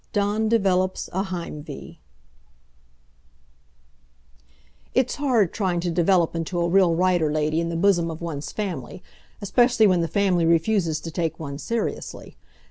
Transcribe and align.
DAWN 0.13 0.49
DEVELOPS 0.49 1.09
A 1.13 1.21
HEIMWEH 1.25 1.99
It's 4.95 5.15
hard 5.17 5.53
trying 5.53 5.79
to 5.81 5.91
develop 5.91 6.35
into 6.35 6.59
a 6.59 6.67
real 6.67 6.95
Writer 6.95 7.31
Lady 7.31 7.61
in 7.61 7.69
the 7.69 7.75
bosom 7.75 8.09
of 8.09 8.19
one's 8.19 8.51
family, 8.51 9.03
especially 9.43 9.85
when 9.85 10.01
the 10.01 10.07
family 10.07 10.47
refuses 10.47 10.99
to 11.01 11.11
take 11.11 11.39
one 11.39 11.59
seriously. 11.59 12.35